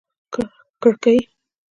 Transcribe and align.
کړکۍ 0.81 1.17